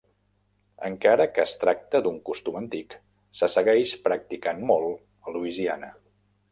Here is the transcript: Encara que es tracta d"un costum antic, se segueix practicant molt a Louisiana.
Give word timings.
Encara 0.87 1.27
que 1.35 1.43
es 1.43 1.53
tracta 1.65 2.01
d"un 2.07 2.17
costum 2.31 2.57
antic, 2.63 2.97
se 3.41 3.53
segueix 3.59 3.93
practicant 4.09 4.69
molt 4.73 5.07
a 5.29 5.37
Louisiana. 5.39 5.97